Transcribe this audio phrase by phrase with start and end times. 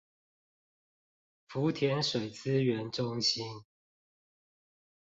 [1.45, 3.63] 福田水資源中心